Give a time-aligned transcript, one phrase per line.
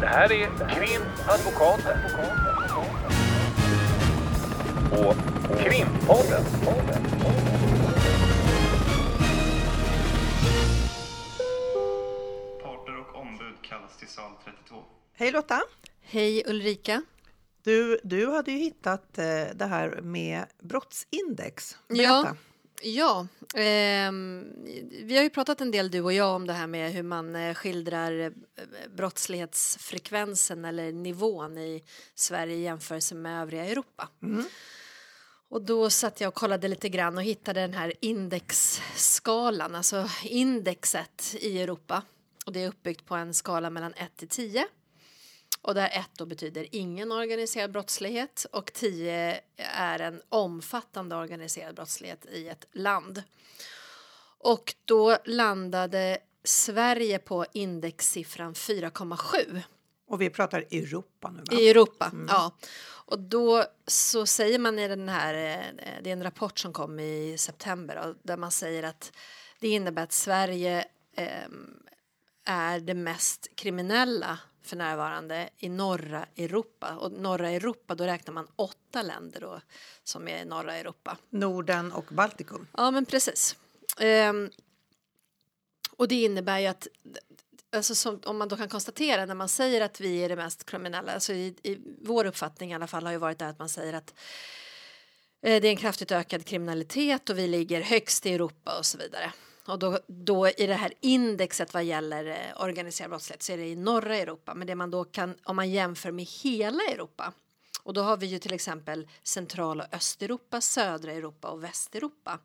[0.00, 1.98] Det här är Krimadvokaten.
[4.92, 5.16] Och
[5.58, 6.44] Krimpodden.
[12.62, 14.76] Parter och ombud kallas till sal 32.
[15.12, 15.60] Hej Lotta!
[16.02, 17.02] Hej Ulrika.
[17.64, 19.24] Du, du hade ju hittat eh,
[19.54, 21.76] det här med brottsindex.
[21.88, 22.02] Berätta.
[22.02, 22.34] Ja,
[23.54, 24.44] ehm,
[25.04, 27.36] vi har ju pratat en del du och jag om det här med hur man
[27.36, 28.30] eh, skildrar eh,
[28.96, 34.08] brottslighetsfrekvensen eller nivån i Sverige i jämförelse med övriga Europa.
[35.50, 41.34] Och då satt jag och kollade lite grann och hittade den här indexskalan, alltså indexet
[41.40, 42.02] i Europa.
[42.46, 44.66] Och det är uppbyggt på en skala mellan 1 till 10.
[45.62, 52.26] Och där 1 då betyder ingen organiserad brottslighet och 10 är en omfattande organiserad brottslighet
[52.32, 53.22] i ett land.
[54.38, 59.60] Och då landade Sverige på indexsiffran 4,7
[60.06, 61.60] Och vi pratar Europa nu va?
[61.60, 62.12] i Europa.
[62.28, 62.56] Ja.
[63.10, 67.00] Och då så säger man i den här, eh, det är en rapport som kom
[67.00, 69.12] i september där man säger att
[69.60, 70.84] det innebär att Sverige
[71.16, 71.76] ehm,
[72.44, 76.96] är det mest kriminella för närvarande i norra Europa.
[76.96, 79.60] Och norra Europa, då räknar man åtta länder då,
[80.04, 81.16] som är i norra Europa.
[81.30, 82.66] Norden och Baltikum.
[82.76, 83.56] Ja, men precis.
[83.98, 84.50] Ehm,
[85.96, 86.88] och det innebär ju att
[87.72, 90.64] Alltså som, om man då kan konstatera när man säger att vi är det mest
[90.64, 93.68] kriminella, alltså i, i vår uppfattning i alla fall har ju varit det att man
[93.68, 94.14] säger att
[95.42, 98.98] eh, det är en kraftigt ökad kriminalitet och vi ligger högst i Europa och så
[98.98, 99.32] vidare.
[99.64, 103.66] Och då, då i det här indexet vad gäller eh, organiserad brottslighet så är det
[103.66, 104.54] i norra Europa.
[104.54, 107.32] Men det man då kan, om man jämför med hela Europa
[107.82, 112.38] och då har vi ju till exempel central och östeuropa, södra Europa och västeuropa.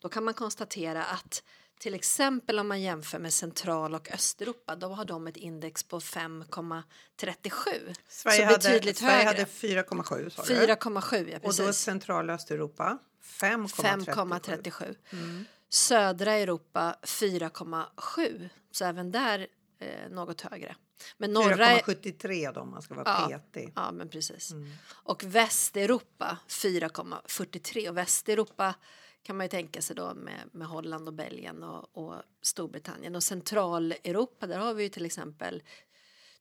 [0.00, 1.42] Då kan man konstatera att
[1.78, 6.00] till exempel om man jämför med central och östeuropa då har de ett index på
[6.00, 7.94] 5,37.
[8.08, 9.28] Sverige så hade, betydligt Sverige högre.
[9.28, 10.54] hade 4,7 sa du.
[10.54, 11.82] 4,7 ja Och då precis.
[11.82, 14.06] Central och Östeuropa 5,37.
[14.06, 15.44] 5,37.
[15.68, 18.48] Södra Europa 4,7.
[18.70, 19.46] Så även där
[19.78, 20.76] eh, något högre.
[21.16, 21.66] Men norra...
[21.66, 23.38] 4,73 då om man ska vara Ja.
[23.38, 23.72] petig.
[23.76, 24.52] Ja, men precis.
[24.88, 28.74] Och Västeuropa 4,43 och Västeuropa
[29.22, 33.22] kan man ju tänka sig då med, med Holland och Belgien och, och Storbritannien och
[33.22, 35.62] Centraleuropa där har vi ju till exempel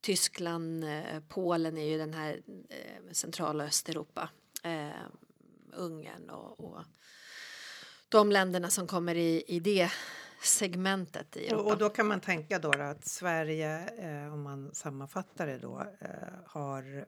[0.01, 4.29] Tyskland, eh, Polen är ju den här eh, central och Östeuropa,
[4.63, 4.89] eh,
[5.73, 6.81] Ungern och, och
[8.15, 9.91] de länderna som kommer i, i det
[10.41, 11.73] segmentet i Europa.
[11.73, 16.09] Och, då kan man tänka då att Sverige, eh, om man sammanfattar det då, eh,
[16.45, 17.05] har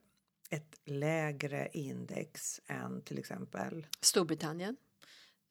[0.50, 4.76] ett lägre index än till exempel Storbritannien,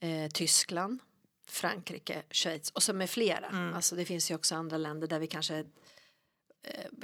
[0.00, 1.00] eh, Tyskland,
[1.48, 3.72] Frankrike, Schweiz och så med flera.
[3.74, 5.64] Alltså det finns ju också andra länder där vi kanske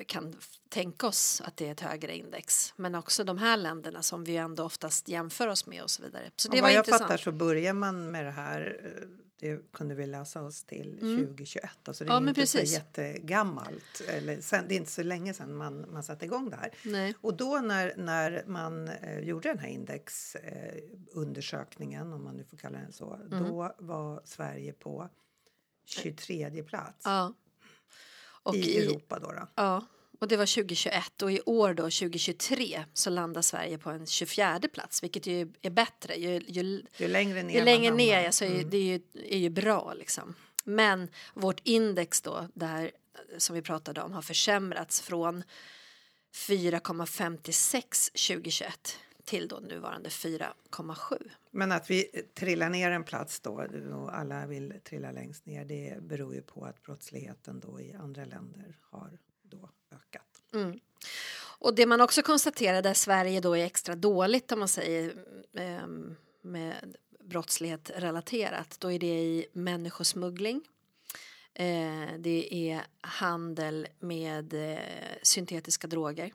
[0.06, 2.75] kan f- tänka oss att det är ett högre index.
[2.77, 6.31] Men också de här länderna som vi ändå oftast jämför oss med och så vidare.
[6.37, 7.03] Så det och var vad jag intressant.
[7.03, 9.09] fattar så börjar man med det här, eh,
[9.41, 11.71] det kunde vi läsa oss till 2021.
[11.89, 12.25] Alltså det är Mm.
[12.25, 12.71] Ja, inte precis.
[12.71, 16.56] så jättegammalt, eller sen, det är inte så länge sedan man, man satte igång det
[16.56, 16.71] här.
[16.84, 17.15] Nej.
[17.21, 22.45] Och då när, när man eh, gjorde den här indexundersökningen, eh, undersökningen, om man nu
[22.45, 23.45] får kalla den så, Mm.
[23.45, 25.09] då var Sverige på
[25.87, 27.34] 23 plats Ja.
[28.42, 29.19] Och i, Europa.
[29.19, 29.48] Då, då.
[29.54, 29.86] Ja,
[30.20, 34.60] och det var 2021 och i år då 2023 så landar Sverige på en 24
[34.72, 36.14] plats vilket ju är bättre.
[36.14, 38.26] Ju, ju, Ju längre ner ju längre ner hamnar.
[38.26, 40.34] alltså, är, det är, ju, är ju bra liksom.
[40.64, 42.91] Men vårt index då, det här
[43.38, 45.44] som vi pratade om, har försämrats från
[46.34, 48.98] 4,56 2021
[49.32, 51.31] till då nuvarande 4,7.
[51.50, 52.03] Men att vi
[52.34, 56.65] trillar ner en plats då och alla vill trilla längst ner det beror ju på
[56.65, 60.42] att brottsligheten då i andra länder har då ökat.
[61.59, 65.15] Och det man också konstaterar där Sverige då är extra dåligt om man säger
[65.54, 70.62] ehm, med brottslighet relaterat, då är det i människosmuggling.
[71.54, 74.78] Eh, det är handel med eh,
[75.22, 76.33] syntetiska droger.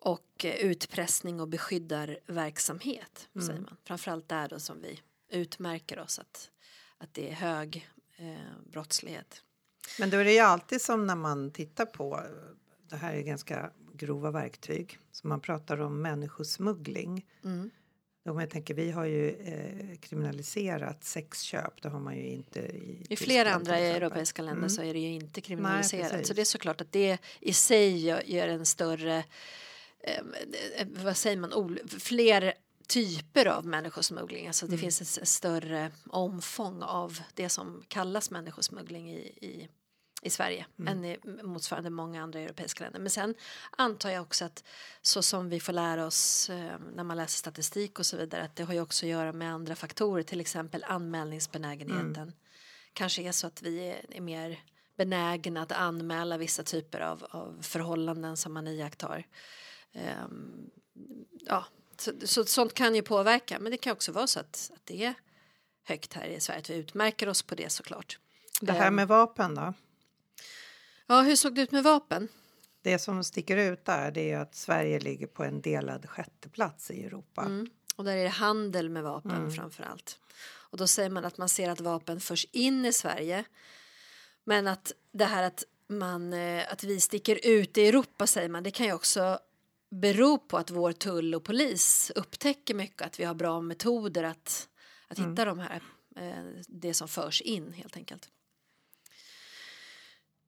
[0.00, 3.76] Och eh, utpressning och beskyddarverksamhet, säger man.
[3.84, 6.50] Framförallt där då som vi utmärker oss att,
[6.98, 9.42] att det är hög eh, brottslighet.
[9.98, 12.20] Men då är det ju alltid som när man tittar på
[12.90, 14.98] det här är ganska grova verktyg.
[15.12, 17.26] Så man pratar om människosmuggling.
[17.44, 17.70] Mm.
[18.24, 21.82] Om jag tänker, vi har ju eh, kriminaliserat sexköp.
[21.82, 25.08] Det har man ju inte i I flera andra europeiska länder så är det ju
[25.08, 26.10] inte kriminaliserat.
[26.10, 26.28] precis.
[26.28, 29.24] så det är såklart att det i sig gör en större,
[30.02, 30.18] eh,
[30.76, 32.54] eh, vad säger man, fler
[32.86, 34.46] typer av människosmuggling.
[34.46, 39.68] Alltså det finns ett större omfång av det som kallas människosmuggling i, i
[40.22, 43.00] i Sverige än i motsvarande många andra europeiska länder.
[43.00, 43.34] Men sen
[43.70, 44.64] antar jag också att
[45.02, 48.56] så som vi får lära oss eh, när man läser statistik och så vidare att
[48.56, 52.32] det har ju också att göra med andra faktorer, till exempel anmälningsbenägenheten.
[52.92, 54.60] Kanske är så att vi är, är mer
[54.96, 59.26] benägna att anmäla vissa typer av, av förhållanden som man iakttar.
[59.92, 60.70] Ehm,
[61.46, 61.64] ja,
[61.98, 65.04] så, så, sånt kan ju påverka, men det kan också vara så att, att det
[65.04, 65.14] är
[65.84, 68.18] högt här i Sverige, att vi utmärker oss på det såklart.
[68.60, 69.74] Det här Ehm, med vapen då?
[71.06, 72.28] Ja, hur såg det ut med vapen?
[72.82, 77.04] Det som sticker ut där det är att Sverige ligger på en delad sjätteplats i
[77.04, 77.42] Europa.
[77.42, 77.70] Mm.
[77.96, 80.18] Och där är det handel med vapen framför allt.
[80.70, 83.44] Och då säger man att man ser att vapen förs in i Sverige.
[84.44, 88.62] Men att det här att, man, eh, att vi sticker ut i Europa säger man,
[88.62, 89.38] det kan ju också
[89.90, 94.68] bero på att vår tull och polis upptäcker mycket, att vi har bra metoder att,
[95.08, 95.82] att hitta de här,
[96.16, 98.28] eh, det som förs in helt enkelt.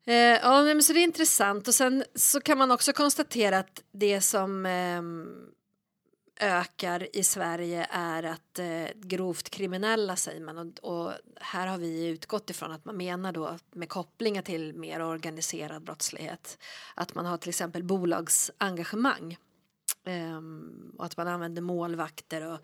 [0.06, 3.82] Eh, ja, men så det är intressant och sen så kan man också konstatera att
[3.92, 5.26] det som ehm,
[6.40, 10.58] ökar i Sverige är att eh, grovt kriminella säger man.
[10.58, 15.02] Och, och här har vi utgått ifrån att man menar då med kopplingar till mer
[15.02, 16.58] organiserad brottslighet
[16.94, 19.36] att man har till exempel bolagsengagemang
[20.04, 22.58] ehm, och att man använder målvakter och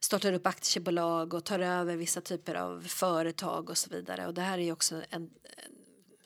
[0.00, 4.26] startar upp aktiebolag och tar över vissa typer av företag och så vidare.
[4.26, 5.30] Och det här är ju också en,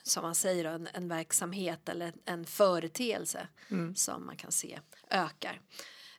[0.02, 3.48] som man säger en, en verksamhet eller en företeelse
[3.94, 4.80] som man kan se
[5.10, 5.60] ökar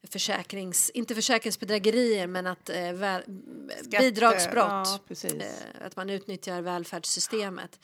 [0.07, 3.23] försäkrings, inte försäkringsbedrägerier men att eh, väl,
[3.83, 7.79] Skatte- bidragsbrott, ja, eh, att man utnyttjar välfärdssystemet.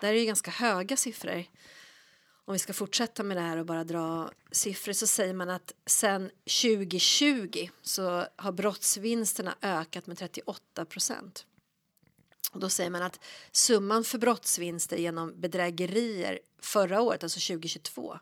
[0.00, 1.44] Där är ju ganska höga siffror.
[2.44, 5.72] Om vi ska fortsätta med det här och bara dra siffror så säger man att
[5.86, 6.30] sen
[6.62, 11.46] 2020 så har brottsvinsterna ökat med 38 procent.
[12.52, 13.20] Och då säger man att
[13.52, 18.18] summan för brottsvinster genom bedrägerier förra året, alltså 2022,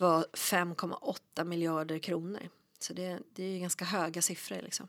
[0.00, 2.48] var 5,8 miljarder kronor.
[2.78, 4.88] Så det, det är ju ganska höga siffror liksom.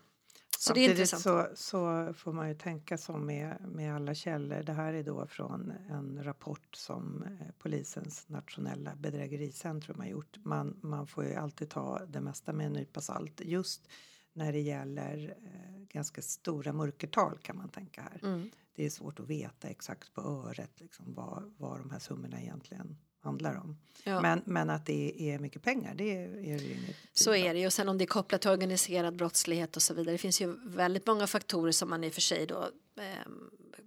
[0.57, 1.57] Så det är Samtidigt intressant.
[1.57, 4.63] så, så får man ju tänka som med, med alla källor.
[4.63, 10.37] Det här är då från en rapport som eh, polisens nationella bedrägericentrum har gjort.
[10.43, 13.41] Man, man får ju alltid ta det mesta med en nypa salt.
[13.43, 13.89] Just
[14.33, 18.19] när det gäller eh, ganska stora mörkertal kan man tänka här.
[18.23, 18.49] Mm.
[18.75, 22.97] Det är svårt att veta exakt på öret liksom, vad, vad de här summorna egentligen
[23.21, 23.77] handlar om.
[24.03, 24.21] Ja.
[24.21, 27.59] Men, men att det är mycket pengar, det är, är det inget Så är det
[27.59, 27.65] ju.
[27.65, 30.13] Och sen om det är kopplat till organiserad brottslighet och så vidare.
[30.13, 33.31] Det finns ju väldigt många faktorer som man i och för sig då eh,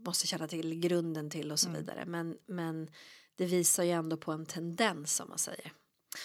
[0.06, 2.04] måste känna till grunden till och så vidare.
[2.06, 2.90] Men, men
[3.36, 5.72] det visar ju ändå på en tendens som man säger.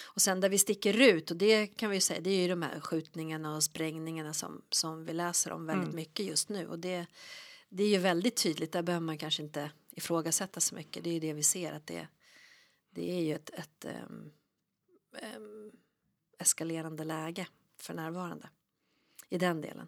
[0.03, 2.47] Och sen där vi sticker ut och det kan vi ju säga det är ju
[2.47, 6.67] de här skjutningarna och sprängningarna som, som vi läser om väldigt mycket just nu.
[6.67, 7.05] Och det,
[7.69, 11.03] det är ju väldigt tydligt, där behöver man kanske inte ifrågasätta så mycket.
[11.03, 12.07] Det är ju det vi ser att det,
[12.99, 14.31] det är ju ett, ett ehm,
[15.17, 15.71] ehm,
[16.39, 17.47] eskalerande läge
[17.77, 18.49] för närvarande
[19.29, 19.87] i den delen.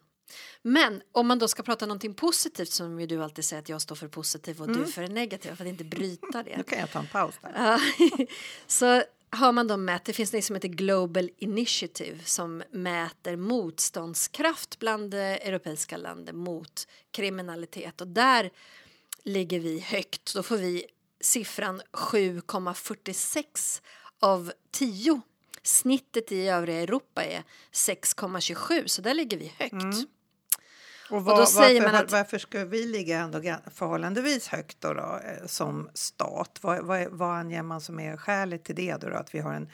[0.62, 3.82] Men om man då ska prata någonting positivt som ju du alltid säger att jag
[3.82, 6.56] står för positiv och du för negativ för att inte bryta det.
[6.56, 7.80] Nu kan jag ta en paus där.
[8.66, 14.78] Så har man då mätt, det finns det som heter Global Initiative som mäter motståndskraft
[14.78, 18.50] bland eh, europeiska länder mot kriminalitet och där
[19.22, 20.34] ligger vi högt.
[20.34, 20.86] Då får vi
[21.22, 23.82] siffran 7,46
[24.20, 25.20] av 10.
[25.62, 30.08] Snittet i övriga Europa är 6,27 så där ligger vi högt.
[31.10, 33.40] Och, då vad, säger varför, man att- varför ska vi ligga ändå
[33.74, 36.58] förhållandevis högt då, då eh, som stat?
[36.60, 39.16] Vad, vad, vad anger man som är skälet till det då, då?
[39.16, 39.68] Att vi har en,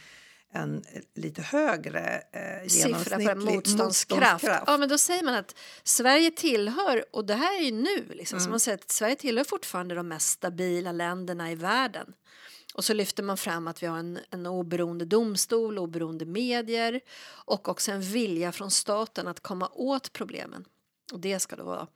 [0.52, 4.44] en eh, lite högre eh, siffra för genomsnittlig motståndskraft.
[4.66, 8.40] Ja, men då säger man att Sverige tillhör, och det här är ju nu, liksom,
[8.40, 12.14] så man säger att Sverige tillhör fortfarande de mest stabila länderna i världen.
[12.74, 17.00] Och så lyfter man fram att vi har en, en oberoende domstol, oberoende medier
[17.44, 20.64] och också en vilja från staten att komma åt problemen.
[21.12, 21.86] Och det ska då vara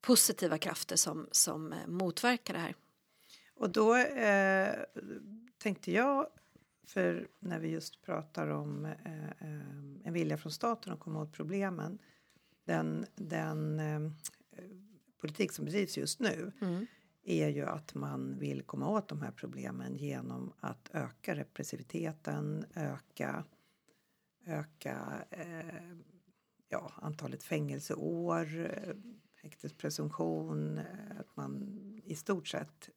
[0.00, 2.74] positiva krafter som, som eh, motverkar det här.
[3.56, 4.74] Och då eh,
[5.62, 6.26] tänkte jag,
[6.84, 11.32] för när vi just pratar om eh, eh, en vilja från staten att komma åt
[11.32, 11.98] problemen,
[12.64, 14.00] den, den eh,
[15.20, 16.52] politik som bedrivs just nu
[17.24, 23.44] är ju att man vill komma åt de här problemen genom att öka repressiviteten, öka,
[24.46, 25.96] öka eh,
[26.68, 28.94] ja, antalet fängelseår, eh,
[29.34, 32.88] häktespresumtion, eh, att man i stort sett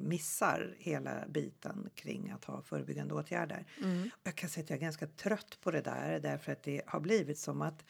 [0.00, 3.66] missar hela biten kring att ha förebyggande åtgärder.
[4.12, 6.82] Och Jag kan säga att jag är ganska trött på det där därför att det
[6.86, 7.84] har blivit som att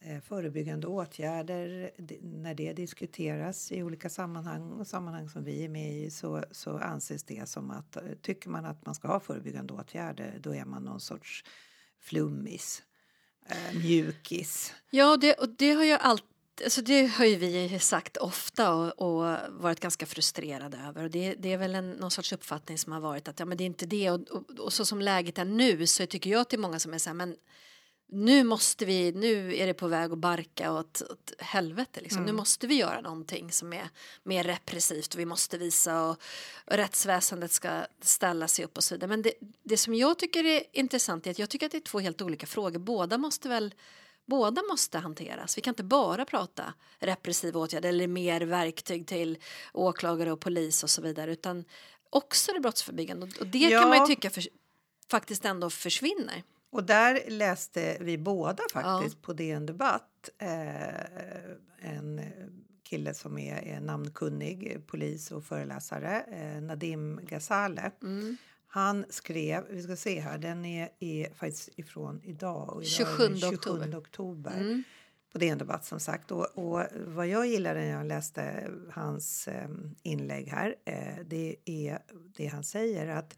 [0.00, 1.90] eh, förebyggande åtgärder,
[2.22, 6.78] när det diskuteras i olika sammanhang och sammanhang som vi är med i så, så
[6.78, 10.64] anses det som att eh, tycker man att man ska ha förebyggande åtgärder då är
[10.64, 11.44] man någon sorts
[12.00, 12.82] flummis,
[13.46, 14.74] eh, mjukis.
[14.90, 16.33] Ja, det, och det har ju alltid
[16.64, 21.04] Alltså det har ju vi sagt ofta och, och varit ganska frustrerade över.
[21.04, 23.58] Och det, det är väl en, någon sorts uppfattning som har varit att ja, men
[23.58, 24.10] det är inte det.
[24.10, 26.98] Och, och, och så som läget är nu så tycker jag till många som är
[26.98, 27.36] så här, men
[28.08, 32.18] nu måste vi, nu är det på väg att barka åt, åt helvete liksom.
[32.18, 32.26] Mm.
[32.26, 33.88] Nu måste vi göra någonting som är
[34.22, 36.22] mer repressivt och vi måste visa och,
[36.64, 39.08] och rättsväsendet ska ställa sig upp och så vidare.
[39.08, 39.32] Men det,
[39.62, 42.22] det som jag tycker är intressant är att jag tycker att det är två helt
[42.22, 42.78] olika frågor.
[42.78, 43.74] Båda måste väl
[44.26, 45.58] Båda måste hanteras.
[45.58, 49.38] Vi kan inte bara prata repressiva åtgärder eller mer verktyg till
[49.72, 51.64] åklagare och polis och så vidare utan
[52.10, 53.80] också det brottsförebyggande och det Ja.
[53.80, 54.44] kan man ju tycka för,
[55.10, 56.42] faktiskt ändå försvinner.
[56.70, 62.20] Och där läste vi båda faktiskt på DN Debatt eh, en
[62.84, 67.90] kille som är, är namnkunnig, polis och föreläsare, eh, Nadim Ghazale.
[68.02, 68.36] Mm.
[68.74, 72.70] Han skrev, vi ska se här, den är, är faktiskt ifrån idag.
[72.70, 73.98] Och idag 27 är den 27 oktober.
[73.98, 74.60] oktober.
[74.60, 74.82] Mm.
[75.32, 76.30] På DN Debatt som sagt.
[76.30, 79.68] Och, och vad jag gillade när jag läste hans eh,
[80.02, 81.98] inlägg här, eh, det är
[82.36, 83.36] det han säger att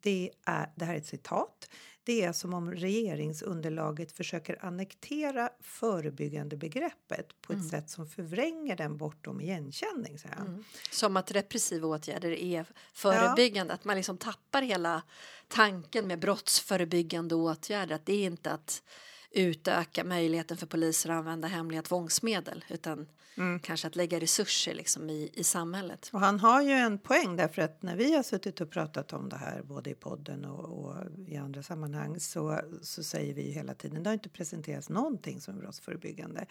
[0.00, 1.70] det, är, det här är ett citat.
[2.04, 7.70] Det är som om regeringsunderlaget försöker annektera förebyggande begreppet på ett Mm.
[7.70, 10.18] sätt som förvränger den bortom igenkänning.
[10.36, 10.46] Han.
[10.46, 10.64] Mm.
[10.90, 15.02] Som att repressiva åtgärder är förebyggande, att man liksom tappar hela
[15.48, 17.94] tanken med brottsförebyggande åtgärder.
[17.94, 18.82] Att det är inte att
[19.30, 23.58] utöka möjligheten för poliser att använda hemliga tvångsmedel utan Mm.
[23.58, 26.10] kanske att lägga resurser liksom i, i samhället.
[26.12, 29.28] Och han har ju en poäng därför att när vi har suttit och pratat om
[29.28, 33.52] det här både i podden och, och i andra sammanhang så, så säger vi ju
[33.52, 36.46] hela tiden det har inte presenterats någonting som är brottsförebyggande.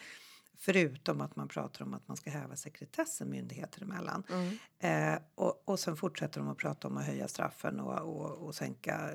[0.60, 4.24] Förutom att man pratar om att man ska häva sekretessen myndigheter emellan.
[4.30, 5.14] Mm.
[5.14, 8.56] Eh, och, och sen fortsätter de att prata om att höja straffen och, och, och
[8.56, 9.12] sänka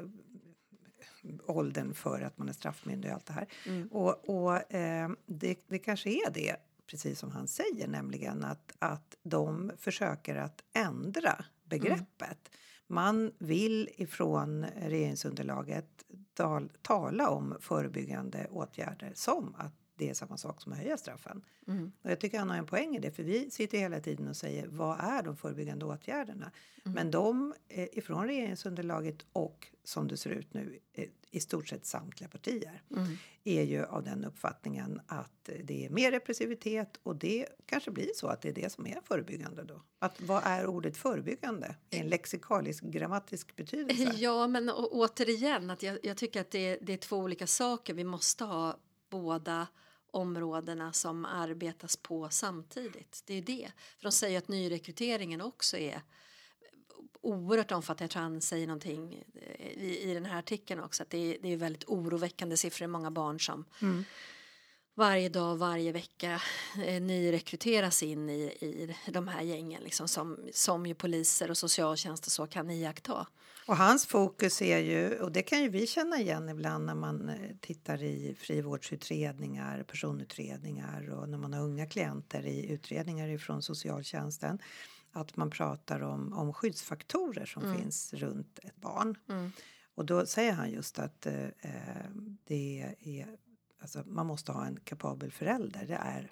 [1.46, 3.46] åldern för att man är straffmyndig och allt det här.
[3.66, 3.88] Mm.
[3.88, 6.56] Och, och eh, det, det kanske är det,
[6.92, 12.50] precis som han säger, nämligen att, att de försöker att ändra begreppet.
[12.86, 20.62] Man vill ifrån regeringsunderlaget tal, tala om förebyggande åtgärder som att det är samma sak
[20.62, 21.44] som att höja straffen.
[21.68, 21.92] Mm.
[22.02, 24.36] Och jag tycker han har en poäng i det, för vi sitter hela tiden och
[24.36, 26.50] säger vad är de förebyggande åtgärderna?
[26.84, 26.94] Mm.
[26.94, 31.86] Men de eh, ifrån regeringsunderlaget och som det ser ut nu eh, i stort sett
[31.86, 33.16] samtliga partier Mm.
[33.44, 38.26] är ju av den uppfattningen att det är mer repressivitet och det kanske blir så
[38.26, 39.82] att det är det som är förebyggande då.
[39.98, 44.12] Att vad är ordet förebyggande i en lexikalisk grammatisk betydelse?
[44.16, 47.94] Ja, men å- återigen, att jag, jag tycker att det, det är två olika saker.
[47.94, 48.76] Vi måste ha
[49.12, 49.66] båda
[50.10, 53.22] områdena som arbetas på samtidigt.
[53.26, 53.72] Det är ju det.
[53.96, 56.02] För de säger att nyrekryteringen också är
[57.20, 58.04] oerhört omfattande.
[58.04, 61.02] Jag tror han säger någonting eh, i, i den här artikeln också.
[61.02, 62.86] Att det är, det är väldigt oroväckande siffror.
[62.86, 64.04] Många barn som Mm.
[64.94, 66.42] varje dag, varje vecka
[66.84, 72.26] eh, nyrekryteras in i, i de här gängen liksom, som, som ju poliser och socialtjänst
[72.26, 73.26] och så kan iaktta.
[73.66, 77.28] Och hans fokus är ju, och det kan ju vi känna igen ibland när man
[77.28, 84.58] eh, tittar i frivårdsutredningar, personutredningar och när man har unga klienter i utredningar ifrån socialtjänsten.
[85.12, 87.78] Att man pratar om, om skyddsfaktorer som Mm.
[87.78, 89.14] finns runt ett barn.
[89.28, 89.52] Mm.
[89.94, 92.10] Och då säger han just att eh, eh,
[92.44, 93.36] det är,
[93.82, 95.84] alltså man måste ha en kapabel förälder.
[95.86, 96.30] Det är,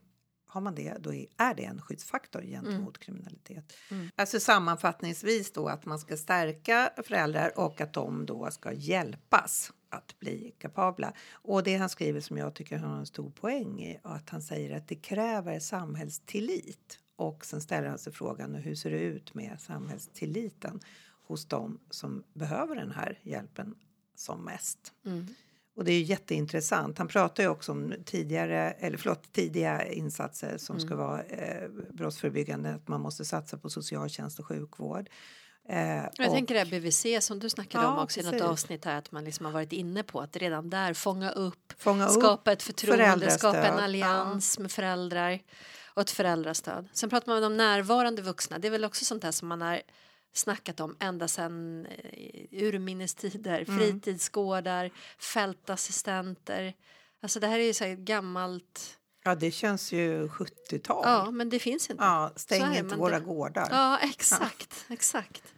[0.51, 3.73] har man det, då är, det en skyddsfaktor gentemot kriminalitet.
[3.91, 4.09] Mm.
[4.17, 10.19] Alltså sammanfattningsvis då att man ska stärka föräldrar och att de då ska hjälpas att
[10.19, 11.13] bli kapabla.
[11.33, 14.43] Och det han skriver som jag tycker han har en stor poäng i att han
[14.43, 16.99] säger att det kräver samhällstillit.
[17.17, 20.81] Och sen ställer han sig frågan hur ser det ut med samhällstilliten
[21.27, 23.75] hos dem som behöver den här hjälpen
[24.15, 24.93] som mest.
[25.05, 25.27] Mm.
[25.81, 26.99] Och det är jätteintressant.
[26.99, 32.75] Han pratar ju också om tidigare, eller förlåt, tidiga insatser som ska vara eh, brottsförebyggande.
[32.75, 35.09] Att man måste satsa på socialtjänst och sjukvård.
[35.69, 38.41] Eh, Jag och- tänker det här BVC som du snackade Ja, om också i något
[38.41, 42.07] avsnitt här att man liksom har varit inne på att redan där fånga upp, fånga
[42.07, 43.85] upp skapa ett förtroende, skapa en ja.
[43.85, 45.41] allians med föräldrar
[45.95, 46.89] och ett föräldrastöd.
[46.93, 48.59] Sen pratar man om närvarande vuxna.
[48.59, 49.81] Det är väl också sånt där som man har
[50.33, 53.65] snackat om ända sedan eh, urminnes tider.
[53.69, 53.79] Mm.
[53.79, 56.75] Fritidsgårdar, fältassistenter.
[57.23, 58.99] Alltså det här är ju så här gammalt.
[59.25, 61.03] Ja, det känns ju 70-tal.
[61.05, 62.05] Ja, men det finns inte.
[62.05, 63.69] Ja, stäng inte våra det- gårdar.
[63.71, 65.55] Ja, exakt, exakt.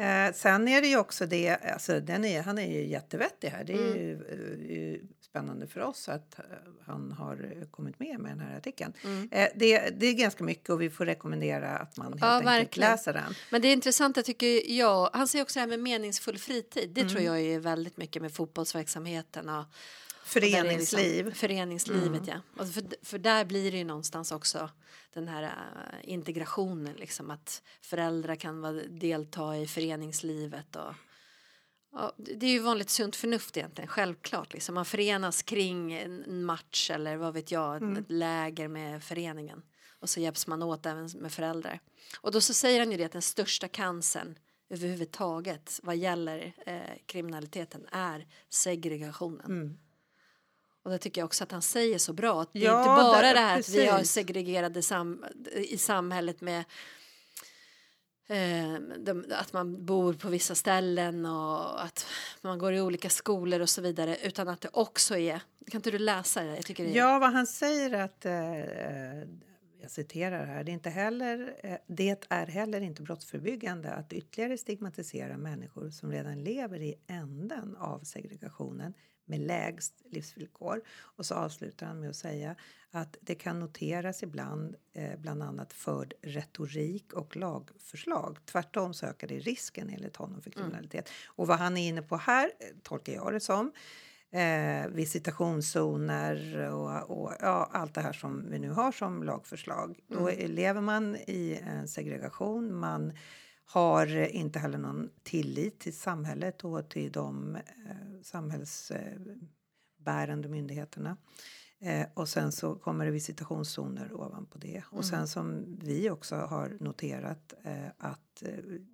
[0.00, 3.64] Eh, sen är det ju också det, alltså den är, han är ju jättevettig här.
[3.64, 3.98] Det är Mm.
[3.98, 6.44] ju, eh, ju spännande för oss att eh,
[6.86, 8.92] han har kommit med med den här artikeln.
[9.04, 9.28] Mm.
[9.32, 12.46] Eh, det, det är ganska mycket och vi får rekommendera att man helt Ja, enkelt
[12.50, 12.90] verkligen.
[12.90, 13.34] läser den.
[13.50, 16.90] Men det är intressant, jag tycker jag, han säger också det här med meningsfull fritid.
[16.94, 17.12] Det Mm.
[17.12, 19.64] tror jag är väldigt mycket med fotbollsverksamheten och
[20.30, 21.14] Föreningsliv.
[21.14, 22.40] Där är liksom föreningslivet, ja.
[22.56, 24.70] Och för, för där blir det ju någonstans också
[25.14, 30.94] den här äh, integrationen, liksom att föräldrar kan vara, delta i föreningslivet och
[31.92, 34.52] Ja, det det är ju vanligt sunt förnuft egentligen, självklart.
[34.52, 34.74] Liksom.
[34.74, 37.96] Man förenas kring en match eller vad vet jag, Mm.
[37.96, 39.62] ett läger med föreningen.
[40.00, 41.80] Och så hjälps man åt även med föräldrar.
[42.20, 46.80] Och då så säger han ju det att den största cancern överhuvudtaget vad gäller eh,
[47.06, 49.46] kriminaliteten är segregationen.
[49.46, 49.78] Mm.
[50.90, 52.42] Och det tycker jag också att han säger så bra.
[52.42, 54.12] Att det är Ja, inte bara det- det här att vi har precis.
[54.12, 56.64] segregerade sam i samhället med
[58.28, 62.06] eh, de, att man bor på vissa ställen och att
[62.42, 64.16] man går i olika skolor och så vidare.
[64.22, 65.38] Utan att det också är,
[65.70, 66.54] kan inte du läsa det?
[66.56, 69.24] Jag tycker det är, Ja, vad han säger att, eh, eh,
[69.82, 74.58] jag citerar här, det är, inte heller, eh, det är heller inte brottsförebyggande att ytterligare
[74.58, 78.94] stigmatisera människor som redan lever i änden av segregationen
[79.30, 80.80] med lägst livsvillkor.
[80.90, 82.56] Och så avslutar han med att säga
[82.90, 88.38] att det kan noteras ibland eh, bland annat förd retorik och lagförslag.
[88.44, 91.08] Tvärtom så ökar det risken enligt honom för kriminalitet.
[91.26, 93.72] Och vad han är inne på här eh, tolkar jag det som
[94.30, 99.98] eh, visitationszoner och, och ja, allt det här som vi nu har som lagförslag.
[100.06, 102.74] Då är- lever man i en segregation.
[102.74, 103.12] Man
[103.70, 107.62] har inte heller någon tillit till samhället och till de eh,
[108.22, 111.16] samhällsbärande myndigheterna.
[111.78, 114.82] Eh, och sen så kommer det visitationszoner ovanpå det.
[114.90, 118.42] Och sen som vi också har noterat eh, att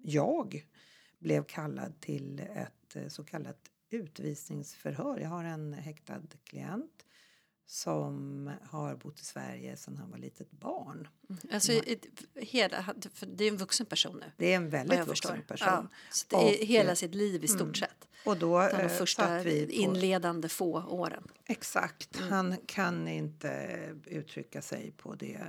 [0.02, 0.66] jag
[1.18, 5.18] blev kallad till ett så kallat utvisningsförhör.
[5.18, 7.04] Jag har en häktad klient
[7.66, 11.08] som har bott i Sverige sedan han var litet barn.
[11.52, 12.00] alltså, i-
[12.35, 14.32] hela, för det är en vuxen person nu.
[14.37, 15.37] Det är en väldigt vuxen förstår.
[15.66, 15.88] person.
[16.30, 18.08] Ja, Och, eh, hela sitt liv i stort sett.
[18.26, 21.22] Och då De eh, första vi på, inledande få åren.
[21.44, 22.16] Exakt.
[22.18, 22.31] Mm.
[22.33, 25.40] Han kan inte uttrycka sig på det,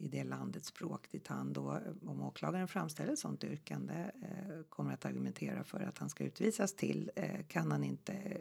[0.00, 4.94] i det landets språk dit han då, om åklagaren framställer ett sådant yrkande, eh, kommer
[4.94, 7.10] att argumentera för att han ska utvisas till,
[7.48, 8.36] kan han inte,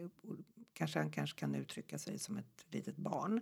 [0.73, 3.41] kanske han kanske kan uttrycka sig som ett litet barn.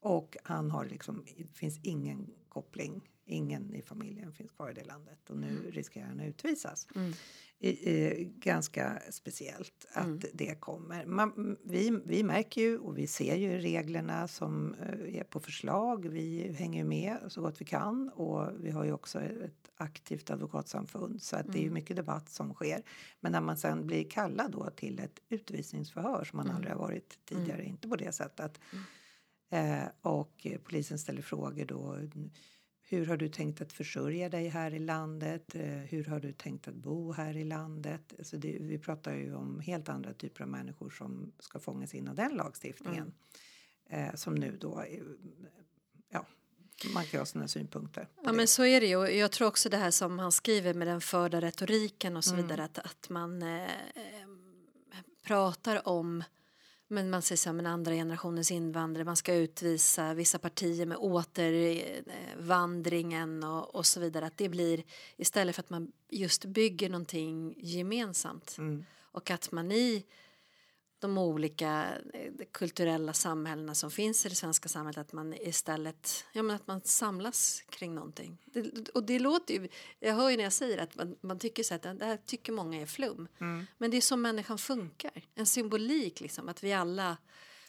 [0.00, 4.84] Och han har liksom, det finns ingen koppling, ingen i familjen finns kvar i det
[4.84, 6.86] landet och nu riskerar han att utvisas.
[7.58, 11.06] I, i, ganska speciellt att det kommer.
[11.06, 16.08] Man, vi, vi märker ju och vi ser ju reglerna som eh, är på förslag.
[16.08, 21.22] Vi hänger med så gott vi kan och vi har ju också ett aktivt advokatsamfund
[21.22, 22.82] så att det är ju mycket debatt som sker.
[23.20, 27.18] Men när man sen blir kallad då till ett utvisningsförhör som man aldrig har varit
[27.24, 28.60] tidigare, inte på det sättet.
[29.50, 31.98] Eh, och polisen ställer frågor då.
[32.92, 35.54] Hur har du tänkt att försörja dig här i landet?
[35.54, 38.14] Eh, hur har du tänkt att bo här i landet?
[38.18, 42.08] Alltså det, vi pratar ju om helt andra typer av människor som ska fångas in
[42.08, 43.14] av den lagstiftningen.
[43.88, 45.02] Eh, som nu då, eh,
[46.08, 46.26] ja,
[46.94, 48.08] man kan ha sina synpunkter.
[48.22, 48.36] Ja det.
[48.36, 48.96] men så är det ju.
[48.96, 52.32] Och Jag tror också det här som han skriver med den förda retoriken och så
[52.34, 52.42] Mm.
[52.46, 53.68] vidare att, att man eh, eh,
[55.26, 56.24] pratar om
[56.88, 60.96] men man säger så här, men andra generationens invandrare, man ska utvisa vissa partier med
[62.20, 64.26] återvandringen och, och så vidare.
[64.26, 64.82] Att det blir
[65.16, 68.84] istället för att man just bygger någonting gemensamt Mm.
[69.00, 70.04] och att man i
[71.02, 76.42] de olika eh, kulturella samhällena som finns i det svenska samhället att man istället ja,
[76.42, 78.38] men att man samlas kring någonting.
[78.44, 79.68] Det, och det låter ju,
[80.00, 82.52] jag hör ju när jag säger att man, man tycker så att det här tycker
[82.52, 83.28] många är flum.
[83.40, 83.66] Mm.
[83.78, 85.22] Men det är så människan funkar.
[85.34, 87.16] En symbolik liksom att vi alla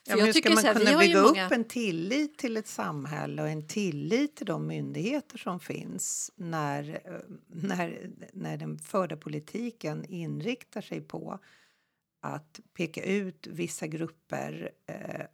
[0.06, 3.50] Ja, hur ska man här, kunna bygga många- upp en tillit till ett samhälle och
[3.50, 10.82] en tillit till de myndigheter som finns när, eh, när, när den förda politiken inriktar
[10.82, 11.40] sig på
[12.24, 15.26] att peka ut vissa grupper eh,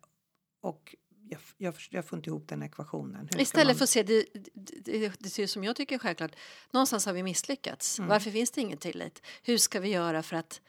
[0.61, 0.95] och
[1.29, 3.27] jag, jag, jag får inte ihop den ekvationen.
[3.31, 6.31] Hur Istället man- för att se det, det, det, det som jag tycker är självklart.
[6.71, 7.99] Någonstans har vi misslyckats.
[7.99, 8.09] Mm.
[8.09, 9.21] Varför finns det ingen tillit?
[9.43, 10.61] Hur ska vi göra för att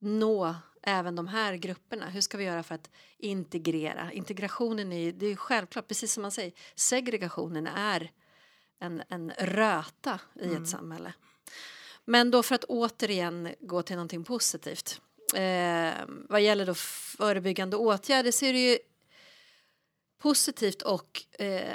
[0.00, 2.08] nå även de här grupperna?
[2.10, 4.12] Hur ska vi göra för att integrera?
[4.12, 8.10] Integrationen är det är ju självklart, precis som man säger, segregationen är
[8.80, 10.62] en, en röta i Mm.
[10.62, 11.12] ett samhälle.
[12.04, 15.00] Men då för att återigen gå till någonting positivt.
[15.34, 18.78] Eh, vad gäller då förebyggande åtgärder så är det ju
[20.18, 21.72] positivt och eh,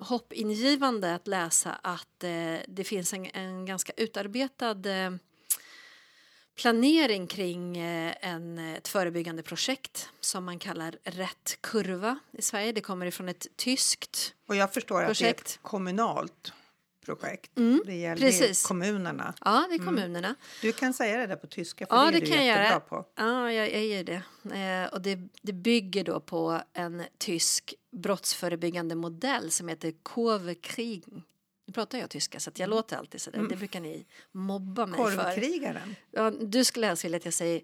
[0.00, 5.10] hoppingivande att läsa att eh, det finns en, en ganska utarbetad eh,
[6.56, 12.72] planering kring eh, en, ett förebyggande projekt som man kallar Rätt kurva i Sverige.
[12.72, 15.58] Det kommer ifrån ett tyskt Och jag förstår att det är Projekt.
[15.62, 16.52] kommunalt
[17.16, 17.58] projekt.
[17.58, 18.66] Mm, det gäller precis.
[18.66, 19.34] kommunerna.
[19.44, 20.34] Ja, det är kommunerna.
[20.62, 22.46] Du kan säga det där på tyska, för Ja, det är det du kan jag
[22.46, 22.80] jättebra göra.
[22.80, 23.04] på.
[23.16, 24.22] Ja, jag, jag gör det.
[24.84, 31.04] Eh, och det, det bygger då på en tysk brottsförebyggande modell som heter Kurvekrig.
[31.66, 33.42] Nu pratar jag tyska så jag låter alltid så där.
[33.42, 35.16] Det brukar ni mobba mig för.
[35.24, 35.96] Korvkrigaren.
[36.10, 37.60] Ja, du skulle helst vilja att jag säger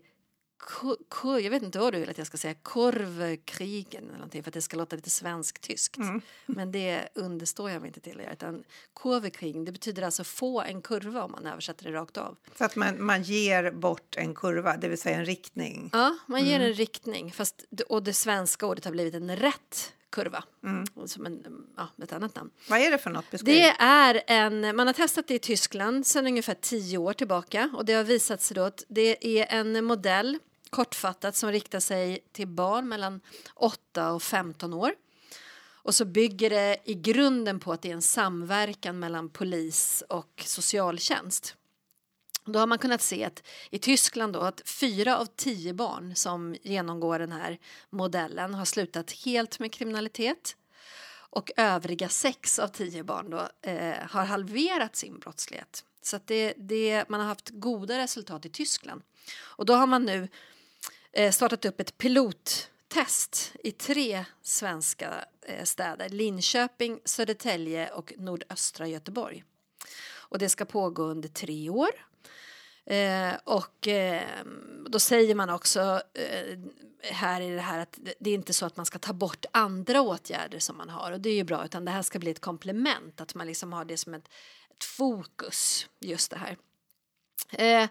[0.59, 4.42] ko- ko- jag vet inte vad du vill att jag ska säga, korvkrigen eller någonting
[4.42, 5.97] för att det ska låta lite svensk-tyskt.
[6.47, 8.21] Men det understår jag mig inte till.
[8.33, 8.64] Utan
[8.95, 12.37] korvkrigen, det betyder alltså få en kurva om man översätter det rakt av.
[12.59, 15.90] Så att man, man ger bort en kurva, det vill säga en riktning.
[15.92, 20.45] Ja, man ger en riktning fast, och det svenska ordet har blivit en rätt kurva.
[21.07, 22.51] Som en, ja, ett annat namn.
[22.69, 23.31] Vad är det för något?
[23.31, 23.55] Beskriv.
[23.55, 27.85] Det är en, man har testat det i Tyskland sedan ungefär tio år tillbaka och
[27.85, 30.39] det har visat sig då att det är en modell
[30.71, 33.21] kortfattat som riktar sig till barn mellan
[33.55, 34.93] 8 och 15 år.
[35.87, 40.43] Och så bygger det i grunden på att det är en samverkan mellan polis och
[40.47, 41.55] socialtjänst.
[42.47, 46.57] Då har man kunnat se att i Tyskland då att fyra av tio barn som
[46.63, 47.59] genomgår den här
[47.91, 50.57] modellen har slutat helt med kriminalitet
[51.31, 55.85] och övriga sex av tio barn då, eh, har halverat sin brottslighet.
[56.03, 59.03] Så att det, det, man har haft goda resultat i Tyskland.
[59.43, 60.29] Och då har man nu
[61.13, 66.09] eh, startat upp ett pilottest i tre svenska eh, städer.
[66.09, 69.45] Linköping, Södertälje och nordöstra Göteborg.
[70.29, 71.91] Och det ska pågå under tre år.
[72.87, 74.23] Eh, och eh,
[74.89, 75.81] då säger man också
[76.15, 76.59] eh,
[77.03, 80.01] här i det här att det- är inte så att man ska ta bort andra
[80.01, 82.41] åtgärder som man har och det är ju bra utan det här ska bli ett
[82.41, 84.29] komplement att man liksom har det som ett,
[84.71, 86.57] ett fokus just det här.
[87.53, 87.89] Eh,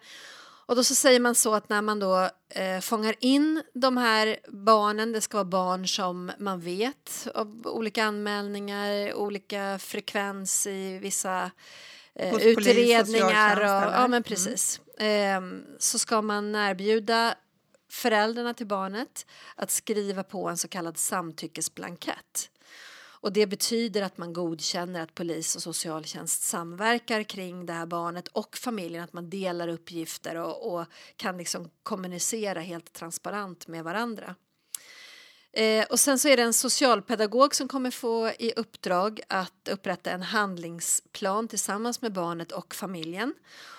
[0.68, 4.38] och då så säger man så att när man då eh, fångar in de här
[4.48, 11.52] barnen, det ska vara barn som man vet av olika anmälningar, olika frekvens i vissa
[12.16, 13.58] eh, utredningar.
[13.58, 13.92] Och, eller?
[13.92, 14.24] ja, men Mm.
[14.24, 14.82] precis.
[14.98, 17.36] Ehm, så ska man erbjuda
[17.90, 19.26] föräldrarna till barnet
[19.56, 22.50] att skriva på en så kallad samtyckesblankett.
[23.26, 28.28] Och det betyder att man godkänner att polis och socialtjänst samverkar kring det här barnet
[28.28, 34.36] och familjen, att man delar uppgifter och, och kan liksom kommunicera helt transparent med varandra.
[35.56, 40.12] Eh, och sen så är det en socialpedagog som kommer få i uppdrag att upprätta
[40.12, 43.34] en handlingsplan tillsammans med barnet och familjen.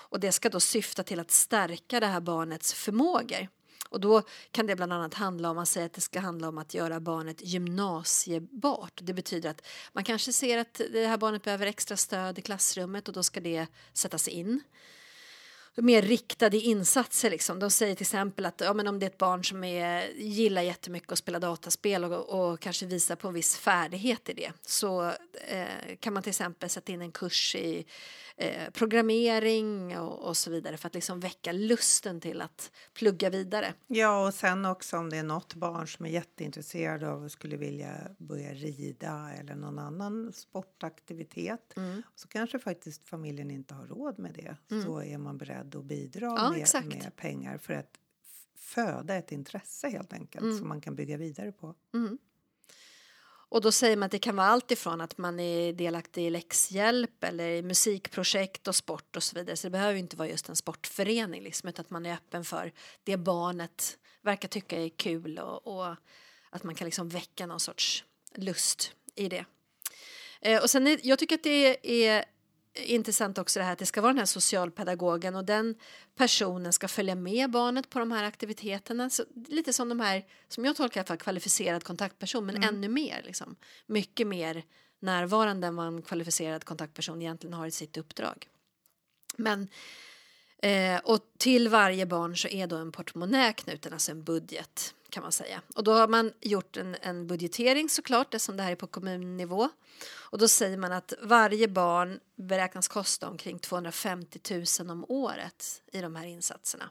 [0.09, 3.47] Och det ska då syfta till att stärka det här barnets förmågor.
[3.89, 6.57] Och då kan det bland annat handla om, man säger att det ska handla om
[6.57, 8.99] att göra barnet gymnasiebart.
[9.03, 13.07] Det betyder att man kanske ser att det här barnet behöver extra stöd i klassrummet
[13.07, 14.61] och då ska det sättas in
[15.81, 17.29] mer riktade insatser.
[17.29, 17.59] Liksom.
[17.59, 20.61] De säger till exempel att ja, men om det är ett barn som är, gillar
[20.61, 25.05] jättemycket att spela dataspel och, och kanske visar på en viss färdighet i det så
[25.47, 27.85] eh, kan man till exempel sätta in en kurs i
[28.37, 33.73] eh, programmering och, och så vidare för att liksom väcka lusten till att plugga vidare.
[33.87, 37.57] Ja, och sen också om det är något barn som är jätteintresserad av och skulle
[37.57, 42.03] vilja börja rida eller någon annan sportaktivitet Mm.
[42.15, 44.81] så kanske faktiskt familjen inte har råd med det.
[44.83, 47.97] Så är man beredd att bidra Ja, med, med pengar för att
[48.55, 50.57] föda ett intresse helt enkelt Mm.
[50.57, 51.75] som man kan bygga vidare på.
[53.49, 56.29] Och då säger man att det kan vara allt ifrån att man är delaktig i
[56.29, 59.55] läxhjälp eller i musikprojekt och sport och så vidare.
[59.57, 62.73] Så det behöver inte vara just en sportförening liksom, utan att man är öppen för
[63.03, 65.95] det barnet verkar tycka är kul och, och
[66.49, 68.03] att man kan liksom väcka någon sorts
[68.35, 69.45] lust i det.
[70.41, 72.25] Eh, och sen är, jag tycker att det är
[72.85, 75.75] intressant också det här att det ska vara den här socialpedagogen och den
[76.15, 79.09] personen ska följa med barnet på de här aktiviteterna.
[79.09, 82.87] Så, lite som de här, som jag tolkar i alla fall, kvalificerad kontaktperson men ännu
[82.87, 83.21] mer.
[83.25, 83.55] Liksom.
[83.85, 84.63] Mycket mer
[84.99, 88.47] närvarande än vad en kvalificerad kontaktperson egentligen har i sitt uppdrag.
[89.37, 89.67] Men
[90.61, 95.23] Eh, och till varje barn så är då en portmonnä knuten, alltså en budget kan
[95.23, 95.61] man säga.
[95.75, 99.69] Och då har man gjort en, en budgetering såklart, eftersom det här är på kommunnivå.
[100.15, 106.01] Och då säger man att varje barn beräknas kosta omkring 250 000 om året i
[106.01, 106.89] de här insatserna.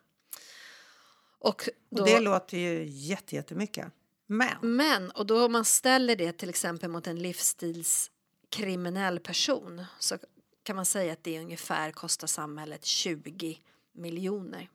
[1.38, 3.92] Och då, Och det låter ju jätte, jättemycket.
[4.26, 10.18] Men men, och då om man ställer det till exempel mot en livsstilskriminell person så
[10.62, 13.60] kan man säga att det ungefär kostar samhället 20
[13.92, 14.68] miljoner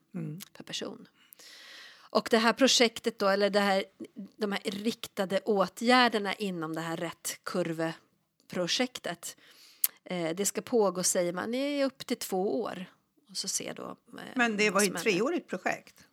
[0.54, 1.08] per person.
[2.14, 3.84] Och det här projektet då, eller det här,
[4.38, 9.38] de här riktade åtgärderna inom det här rättkurveprojektet
[10.04, 12.86] eh, det ska pågå, säger man, i upp till två år.
[13.30, 16.06] Och så ser då, eh, Men det var ju ett treårigt projekt.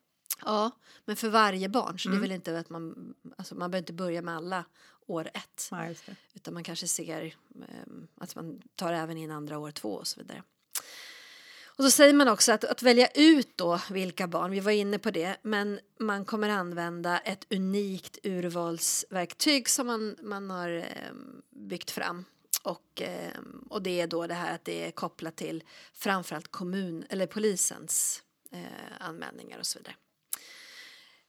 [0.45, 0.71] Ja,
[1.05, 1.99] men för varje barn.
[1.99, 2.23] Så det är Mm.
[2.23, 4.65] väl inte att man, alltså man behöver inte börja med alla
[5.07, 5.69] år ett.
[5.71, 5.89] Ja.
[6.35, 7.33] Utan man kanske ser eh,
[8.21, 10.43] att man tar även in andra år två och så vidare.
[11.79, 14.99] Och så säger man också att, att välja ut då vilka barn, vi var inne
[14.99, 21.91] på det, men man kommer använda ett unikt urvalsverktyg som man, man har ehm, byggt
[21.91, 22.25] fram.
[22.63, 27.07] Och, ehm, och det är då det här att det är kopplat till framförallt kommun
[27.11, 29.95] eller polisens eh, anmälningar och så vidare.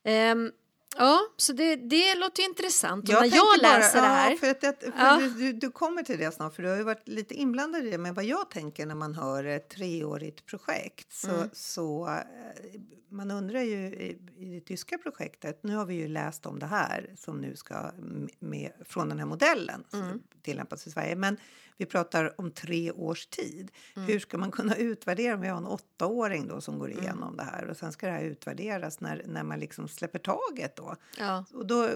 [0.04, 0.52] Ehm,
[0.98, 3.04] Ja, så det, det låter intressant.
[3.04, 4.32] Och när jag tänker bara- läser det här...
[4.32, 5.20] Ja, för att, för Ja.
[5.38, 7.98] du, du, kommer till det snart, för du har varit lite inblandad i det.
[7.98, 11.50] Men vad jag tänker när man hör ett treårigt projekt så, Mm.
[11.54, 15.60] så eh, man undrar ju i, i det tyska projektet.
[15.64, 17.92] Nu har vi ju läst om det här som nu ska
[18.40, 20.20] med, från den här modellen som Mm.
[20.42, 21.16] tillämpas i Sverige.
[21.16, 21.38] Men
[21.80, 23.72] vi pratar om tre års tid.
[23.96, 24.08] Mm.
[24.08, 26.80] Hur ska man kunna utvärdera om vi har en åttaåring då som Mm.
[26.80, 30.20] går igenom det här och sen ska det här utvärderas när, när man liksom släpper
[30.20, 30.96] taget då.
[31.18, 31.46] Ja.
[31.54, 31.90] Och då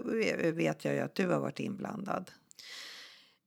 [0.53, 2.31] vet jag ju att du har varit inblandad.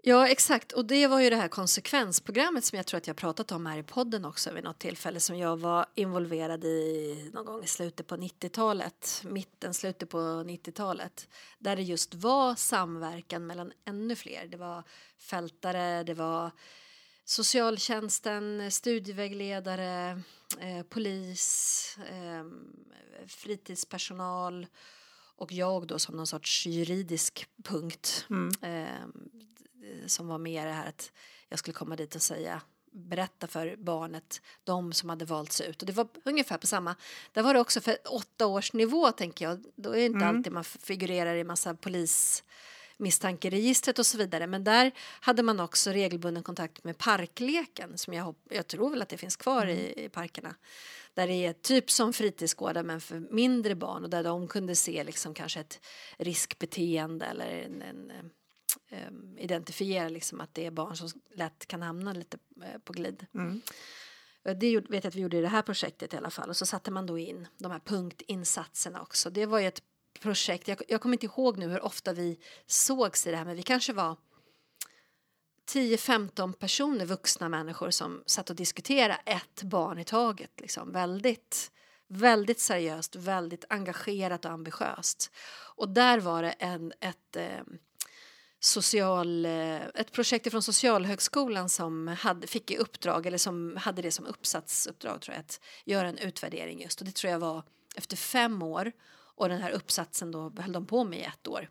[0.09, 0.73] Ja, exakt.
[0.73, 3.79] Och det var ju det här konsekvensprogrammet som jag tror att jag pratat om här
[3.79, 8.07] i podden också vid något tillfälle som jag var involverad i någon gång i slutet
[8.07, 14.47] på 90-talet, mitten, slutet på 90-talet, där det just var samverkan mellan ännu fler.
[14.47, 14.83] Det var
[15.19, 16.51] fältare, det var
[17.25, 20.23] socialtjänsten, studievägledare,
[20.61, 22.45] eh, polis, eh,
[23.27, 24.67] fritidspersonal
[25.37, 28.51] och jag då som någon sorts juridisk punkt Mm.
[28.63, 29.07] eh,
[30.07, 31.13] som var mer det här att
[31.49, 32.61] jag skulle komma dit och säga
[32.93, 35.83] berätta för barnet de som hade valts ut.
[35.83, 36.97] Och det var ungefär på samma.
[37.33, 39.65] Där var det också för åtta års nivå tänker jag.
[39.77, 40.37] Då är det inte Mm.
[40.37, 42.45] alltid man figurerar i massa polis
[42.97, 44.47] misstankeregistret och så vidare.
[44.47, 49.03] Men där hade man också regelbunden kontakt med parkleken som jag, hopp- jag tror väl
[49.03, 50.55] att det finns kvar i, i parkerna.
[51.15, 55.05] Där det är typ som fritidsgårdar men för mindre barn och där de kunde se
[55.05, 55.81] liksom kanske ett
[56.19, 58.17] riskbeteende eller en, en eh,
[59.09, 63.27] um, identifiera liksom att det är barn som lätt kan hamna lite eh, på glid.
[63.35, 63.61] Mm.
[64.45, 66.57] Och Det vet jag att vi gjorde i det här projektet i alla fall och
[66.57, 69.31] så satte man då in de här punktinsatserna också.
[69.31, 69.83] Det var ju ett
[70.21, 73.57] projekt, jag, jag kommer inte ihåg nu hur ofta vi sågs i det här men
[73.57, 74.17] vi kanske var
[75.67, 80.61] 10-15 personer, vuxna människor som satt och diskuterade ett barn i taget.
[80.61, 80.93] Liksom.
[80.93, 81.71] Väldigt,
[82.09, 85.31] väldigt seriöst, väldigt engagerat och ambitiöst.
[85.77, 87.61] Och där var det en, ett, eh,
[88.67, 94.11] social, eh, ett projekt från Socialhögskolan som hade, fick i uppdrag, eller som hade det
[94.11, 97.01] som uppsatsuppdrag tror jag, att göra en utvärdering just.
[97.01, 97.63] Och det tror jag var
[97.97, 101.69] efter fem år och den här uppsatsen då höll de på med i ett år.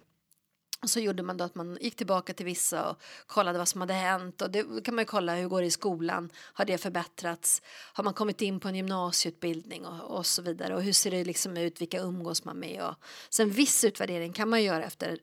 [0.81, 3.81] Och så gjorde man då att man gick tillbaka till vissa och kollade vad som
[3.81, 4.41] hade hänt.
[4.41, 6.29] Och det kan man ju kolla hur går det i skolan.
[6.38, 7.62] Har det förbättrats?
[7.93, 10.75] Har man kommit in på en gymnasieutbildning och, och så vidare.
[10.75, 11.81] Och hur ser det liksom ut?
[11.81, 12.84] Vilka umgås man med?
[12.84, 12.95] Och
[13.29, 15.19] sen viss utvärdering kan man göra efter,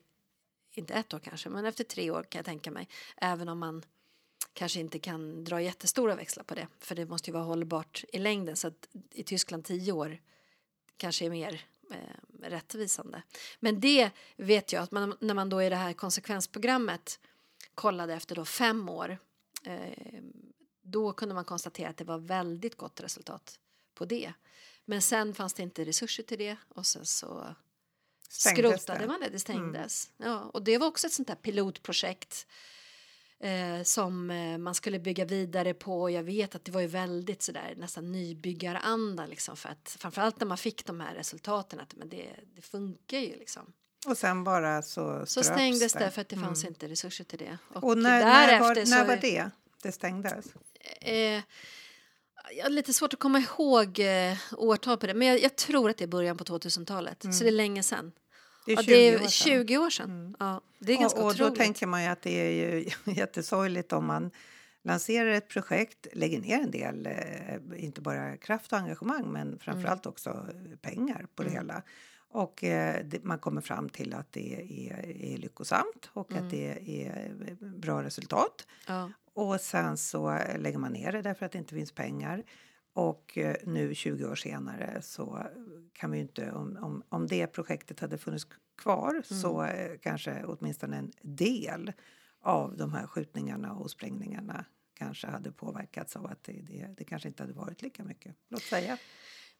[0.74, 2.88] inte ett år kanske, men efter tre år kan jag tänka mig.
[3.16, 3.82] Även om man
[4.52, 6.68] kanske inte kan dra jättestora växlar på det.
[6.78, 8.56] För det måste ju vara hållbart i längden.
[8.56, 10.18] Så att i Tyskland tio år
[10.96, 13.22] kanske är mer eh, rättvisande.
[13.60, 17.20] Men det vet jag att man, när man då i det här konsekvensprogrammet
[17.74, 19.18] kollade efter då fem år
[19.64, 20.22] eh,
[20.82, 23.58] då kunde man konstatera att det var väldigt gott resultat
[23.94, 24.32] på det.
[24.84, 27.54] Men sen fanns det inte resurser till det och sen så
[28.34, 29.06] Stängdes skrotade det.
[29.06, 30.10] man det, det stängdes.
[30.16, 32.46] Ja, och det var också ett sånt där pilotprojekt
[33.40, 36.10] eh, som eh, man skulle bygga vidare på.
[36.10, 40.46] Jag vet att det var ju väldigt sådär nästan nybyggaranda liksom för att framförallt när
[40.46, 43.72] man fick de här resultaten att men det, det funkar ju liksom.
[44.06, 46.70] Och sen bara så Så stängdes det för att det fanns Mm.
[46.70, 47.58] inte resurser till det.
[47.74, 49.50] Och när, när, var, när så- var det
[49.82, 50.46] det stängdes?
[51.00, 51.40] Eh,
[52.56, 55.90] jag har lite svårt att komma ihåg eh, årtal på det, men jag, jag tror
[55.90, 58.12] att det är början på 2000-talet, så det är länge sedan.
[58.64, 59.28] Det är Ja, 20 det är år sedan.
[59.30, 60.36] 20 år sedan.
[60.38, 61.58] Ja, det är ganska och, och då otroligt.
[61.58, 64.30] tänker man ju att det är ju jättesorgligt om man
[64.84, 70.06] lanserar ett projekt, lägger ner en del, eh, inte bara kraft och engagemang men framförallt
[70.06, 71.82] också eh, pengar på det hela.
[72.28, 74.54] Och eh, det, man kommer fram till att det
[74.90, 76.66] är, är lyckosamt och att det
[77.06, 78.66] är bra resultat.
[78.86, 79.10] Ja.
[79.34, 82.42] Och sen så lägger man ner det därför att det inte finns pengar.
[82.92, 85.46] Och eh, nu 20 år senare så
[85.92, 90.44] kan vi ju inte, om, om, om det projektet hade funnits kvar så eh, kanske
[90.44, 91.92] åtminstone en del
[92.40, 97.28] av de här skjutningarna och sprängningarna kanske hade påverkats av att det, det, det kanske
[97.28, 98.36] inte hade varit lika mycket.
[98.48, 98.98] Låt säga.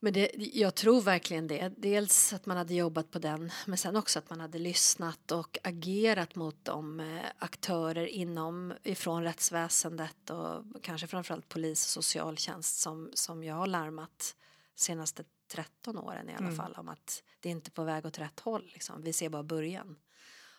[0.04, 1.72] Men det, jag tror verkligen det.
[1.76, 5.58] Dels att man hade jobbat på den men sen också att man hade lyssnat och
[5.62, 13.10] agerat mot de eh, aktörer inom ifrån rättsväsendet och kanske framförallt polis och socialtjänst som,
[13.14, 14.36] som jag har larmat
[14.74, 16.56] senaste 13 åren i alla Mm.
[16.56, 18.70] fall om att det är inte på väg åt rätt håll.
[18.72, 19.02] Liksom.
[19.02, 19.96] Vi ser bara början.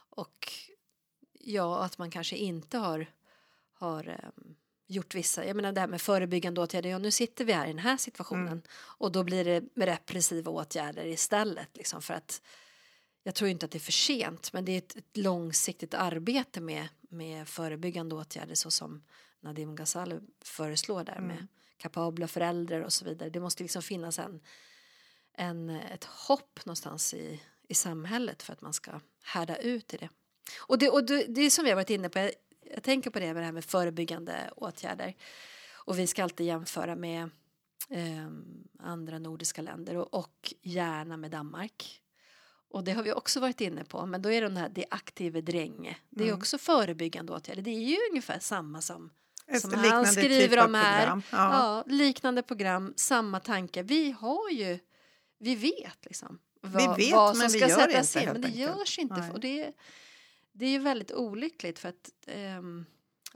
[0.09, 0.53] Och
[1.39, 3.07] ja, att man kanske inte har,
[3.73, 4.55] har ehm,
[4.87, 7.69] gjort vissa, jag menar det här med förebyggande åtgärder, ja nu sitter vi här i
[7.69, 8.61] den här situationen Mm.
[8.73, 12.41] och då blir det med repressiva åtgärder istället liksom för att
[13.23, 16.61] jag tror inte att det är för sent men det är ett, ett långsiktigt arbete
[16.61, 19.03] med, med förebyggande åtgärder så som
[19.39, 23.29] Nadim Ghazali föreslår där med kapabla föräldrar och så vidare.
[23.29, 24.41] Det måste liksom finnas en,
[25.33, 30.09] en, ett hopp någonstans i, i samhället för att man ska härda ut i det.
[30.59, 32.29] Och det, och det, det är som vi har varit inne på,
[32.73, 35.15] jag, tänker på det med det här med förebyggande åtgärder.
[35.73, 37.23] Och vi ska alltid jämföra med
[37.89, 38.27] eh,
[38.79, 41.99] andra nordiska länder och, och gärna med Danmark.
[42.69, 44.85] Och det har vi också varit inne på, men då är det den här det
[44.89, 45.97] aktive dränge.
[46.09, 46.39] Det är Mm.
[46.39, 47.61] också förebyggande åtgärder.
[47.61, 49.09] Det är ju ungefär samma som,
[49.47, 50.99] Ett som liknande han skriver typ om här.
[51.01, 51.21] program.
[51.31, 51.37] Ja.
[51.37, 51.83] Ja.
[51.87, 53.83] liknande program, samma tanke.
[53.83, 54.79] Vi har ju,
[55.39, 56.39] vi vet liksom.
[56.61, 58.33] Vad, vet, vad men som vi ska sättas inte, in.
[58.33, 58.77] Men det enkelt.
[58.79, 59.15] görs inte.
[59.19, 59.31] Nej.
[59.31, 59.73] Och det,
[60.53, 62.85] det är ju väldigt olyckligt för att ehm,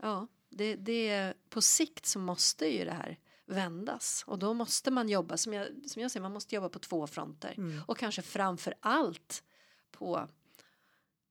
[0.02, 5.08] ja, det, det, på sikt så måste ju det här vändas och då måste man
[5.08, 7.82] jobba som jag, som jag säger, man måste jobba på två fronter Mm.
[7.86, 9.42] och kanske framför allt
[9.90, 10.28] på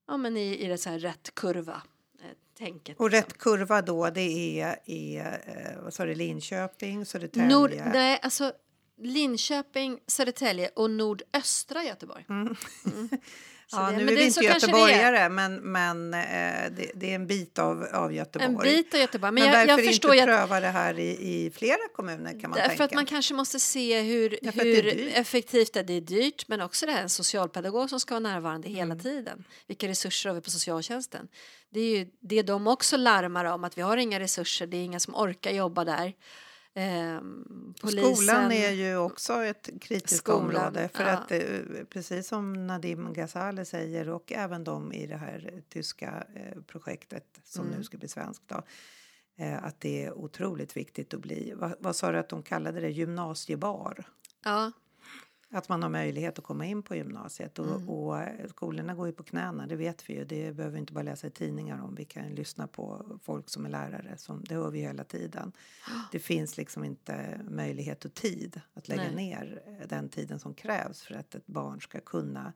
[0.06, 1.82] ja, men i, i det så här rätt kurva
[2.20, 3.00] eh, tänket.
[3.00, 7.48] Och rätt kurva då, det är, är eh, vad sa du, Linköping, Södertälje?
[7.48, 8.52] Nord, nej, alltså
[8.96, 12.24] Linköping, Södertälje och nordöstra Göteborg.
[12.28, 12.56] Mm.
[12.86, 13.08] Mm.
[13.72, 14.54] Ja, det- nu är det vi inte det är.
[14.54, 16.20] göteborgare, men, men eh,
[16.76, 18.68] det, det är en bit av, av Göteborg.
[18.68, 19.32] En bit av Göteborg.
[19.32, 22.50] Men, Men, jag, varför jag inte att pröva det här i, i flera kommuner kan
[22.50, 22.84] man Därför tänka?
[22.84, 25.12] att man kanske måste se hur, Ja, det hur dyrt.
[25.16, 25.84] effektivt det är.
[25.84, 28.98] Det är dyrt, men också det här en socialpedagog som ska vara närvarande hela Mm.
[29.00, 29.44] tiden.
[29.66, 31.28] Vilka resurser har vi på socialtjänsten?
[31.70, 34.84] Det är ju det de också larmar om, att vi har inga resurser, det är
[34.84, 36.12] inga som orkar jobba där.
[36.80, 40.88] Ehm, polisen, Skolan är ju också ett kritiskt Skolan, område.
[40.94, 41.10] För ja.
[41.10, 41.40] att eh,
[41.90, 47.64] precis som Nadim Ghazali säger och även de i det här tyska eh, projektet som
[47.66, 47.78] Mm.
[47.78, 48.62] nu ska bli svenskt då,
[49.36, 52.80] eh, att det är otroligt viktigt att bli, vad, vad sa du att de kallade
[52.80, 54.04] det, gymnasiebar?
[54.44, 54.72] Ja,
[55.50, 57.58] Att man har möjlighet att komma in på gymnasiet.
[57.58, 57.88] Och, Mm.
[57.88, 60.24] och eh, skolorna går ju på knäna, det vet vi ju.
[60.24, 61.94] Det behöver vi inte bara läsa i tidningar om.
[61.94, 64.18] Vi kan lyssna på folk som är lärare.
[64.18, 65.52] Som, det hör vi hela tiden.
[66.12, 69.14] Det finns liksom inte möjlighet och tid att lägga Nej.
[69.14, 72.52] ner eh, den tiden som krävs för att ett barn ska kunna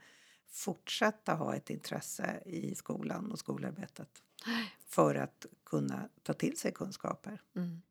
[0.48, 4.08] fortsätta ha ett intresse i skolan och skolarbetet.
[4.86, 7.40] För att kunna ta till sig kunskaper.
[7.56, 7.82] Mm.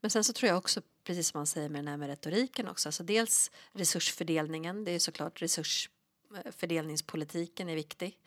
[0.00, 2.68] Men sen så tror jag också, precis som man säger med den här med retoriken
[2.68, 8.18] också, alltså dels resursfördelningen, det är såklart resursfördelningspolitiken är viktig.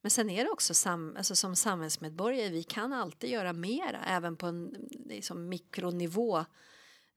[0.00, 4.36] Men sen är det också sam, alltså som samhällsmedborgare, vi kan alltid göra mera, även
[4.36, 6.38] på en liksom, mikronivå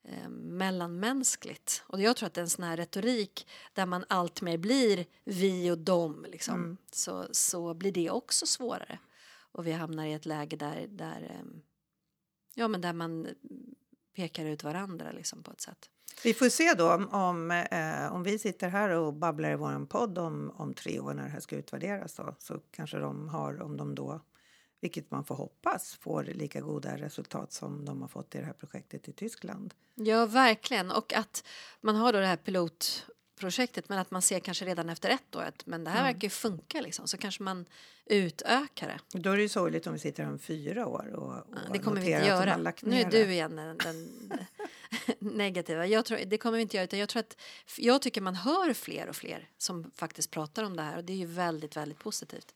[0.03, 1.83] eh, mellanmänskligt.
[1.87, 5.77] Och jag tror att en sån här retorik där man allt mer blir vi och
[5.77, 6.77] dem, liksom, Mm.
[6.91, 8.99] så, så blir det också svårare.
[9.51, 11.61] Och vi hamnar i ett läge där, där ehm,
[12.59, 13.27] Ja, men där man
[14.17, 15.89] pekar ut varandra liksom på ett sätt.
[16.23, 19.85] Vi får se då om, om, eh, om vi sitter här och babblar i vår
[19.85, 23.61] podd om, om tre år när det här ska utvärderas då, så kanske de har,
[23.61, 24.21] om de då,
[24.81, 28.53] vilket man får hoppas, får lika goda resultat som de har fått i det här
[28.53, 29.73] projektet i Tyskland.
[29.95, 30.91] Ja, verkligen.
[30.91, 31.43] Och att
[31.81, 32.37] man har då det här
[33.37, 36.13] pilotprojektet men att man ser kanske redan efter ett år att men det här Mm.
[36.13, 37.07] verkar ju funka liksom.
[37.07, 37.65] Så kanske man
[38.05, 39.19] utökar det.
[39.19, 41.73] Då är det ju sorgligt om vi sitter här om fyra år och, och Ja,
[41.73, 42.73] det kommer vi inte göra.
[42.81, 44.31] Nu är du igen den, den
[45.37, 45.87] negativa.
[45.87, 46.83] Jag tror, det kommer vi inte göra.
[46.83, 47.37] Utan jag, tror att,
[47.77, 51.13] jag tycker man hör fler och fler som faktiskt pratar om det här och det
[51.13, 52.55] är ju väldigt, väldigt positivt.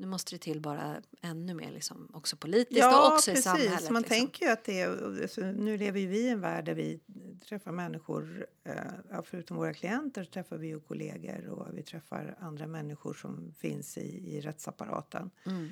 [0.00, 3.90] Nu måste det till bara ännu mer liksom, också politiskt och också i samhället.
[3.90, 4.16] Man liksom.
[4.16, 7.00] tänker ju att det är, alltså, nu lever ju vi i en värld där vi
[7.48, 8.74] träffar människor, eh,
[9.10, 13.98] ja, förutom våra klienter träffar vi ju kollegor och vi träffar andra människor som finns
[13.98, 15.30] i, i rättsapparaten.
[15.46, 15.68] Mm.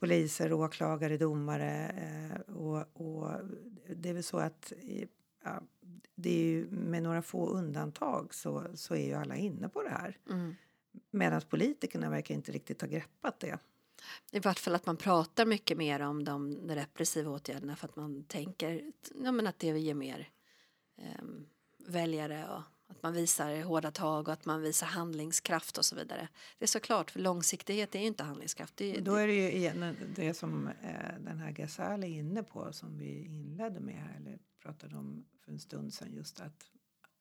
[0.00, 3.30] Poliser, åklagare, domare eh, och, och
[3.96, 4.72] det är väl så att
[5.44, 5.62] ja,
[6.14, 9.90] det är ju med några få undantag så, så är ju alla inne på det
[9.90, 10.18] här.
[10.30, 10.54] Mm.
[11.10, 13.58] Medan politikerna verkar inte riktigt ha greppat det.
[14.32, 18.24] I vart fall att man pratar mycket mer om de repressiva åtgärderna för att man
[18.24, 18.92] tänker
[19.24, 20.28] ja, men att det ger mer
[20.98, 21.46] ehm,
[21.86, 26.28] väljare och att man visar hårda tag och att man visar handlingskraft och så vidare.
[26.58, 28.76] Det är såklart, för långsiktighet är ju inte handlingskraft.
[28.76, 32.42] Det, är- Då är det ju igen det som eh, den här Ghazali är inne
[32.42, 36.70] på som vi inledde med här, eller pratade om för en stund sedan just att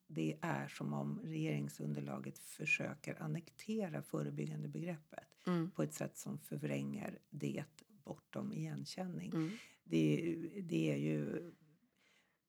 [0.08, 5.72] det är som om regeringsunderlaget försöker annektera förebyggande begreppet Mm.
[5.72, 9.32] på ett sätt som förvränger det bortom igenkänning.
[9.32, 9.58] Mm.
[9.84, 11.52] Det, det är ju...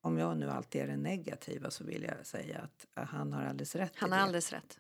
[0.01, 3.75] Om jag nu alltid är den negativa så vill jag säga att han har alldeles
[3.75, 4.79] rätt Han har alldeles rätt.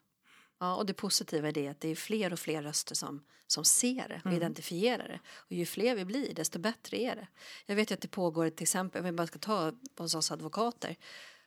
[0.58, 3.64] Ja, och det positiva är det att det är fler och fler röster som, som
[3.64, 5.20] ser det och identifierar det.
[5.28, 7.28] Och ju fler vi blir, desto bättre är det.
[7.66, 10.30] Jag vet ju att det pågår till exempel, om vi bara ska ta hos oss
[10.30, 10.96] advokater.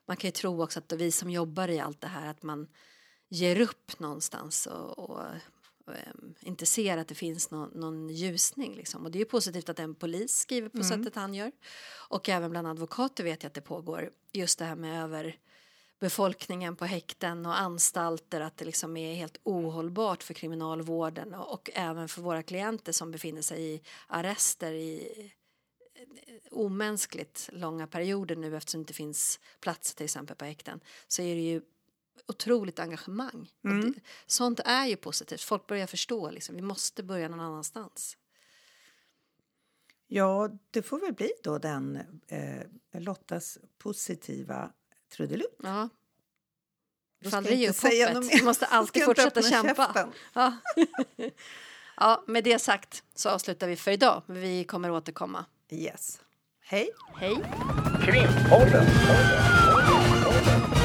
[0.08, 2.68] Man kan ju tro också att vi som jobbar i allt det här att man
[3.30, 5.24] ger upp någonstans och, och
[5.88, 8.76] ehm, inte ser att det finns någon, någon ljusning.
[8.76, 9.06] Liksom.
[9.06, 11.52] Och det är positivt att en polis skriver på sättet han gör.
[12.10, 15.38] Och även bland advokater vet jag att det pågår just det här med över
[16.02, 21.70] befolkningen på häkten och anstalter att det liksom är helt ohållbart för kriminalvården och, och
[21.74, 25.32] även för våra klienter som befinner sig i arrester i
[26.52, 31.36] omänskligt långa perioder nu eftersom det inte finns platser till exempel på häkten så är
[31.36, 31.62] det ju
[32.28, 33.52] otroligt engagemang.
[33.64, 33.94] Och det,
[34.26, 35.42] sånt är ju positivt.
[35.42, 38.18] Folk börjar förstå liksom, vi måste börja någon annanstans.
[40.08, 44.72] Ja, det får väl bli då den eh, Lottas positiva
[45.12, 45.60] trudelutt.
[45.64, 45.90] Ja.
[47.24, 48.40] Då ska jag inte säga något mer.
[48.40, 50.10] Vi måste alltid fortsätta kämpa.
[50.34, 50.58] Ja.
[51.98, 54.24] ja, med det sagt så avslutar vi för idag.
[54.28, 55.46] Vi kommer återkomma.
[55.72, 56.20] Yes.
[56.70, 56.92] Hej!
[57.16, 57.36] Hej!
[58.04, 58.42] Krimpodden.
[58.50, 58.86] Podden,
[59.72, 60.81] podden, podden.